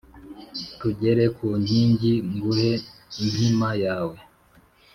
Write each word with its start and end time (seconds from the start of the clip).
tugere 0.79 1.23
ku 1.35 1.47
nkingi 1.61 2.13
nguhe 2.33 2.71
inkima 3.21 3.69
yawe 3.83 4.17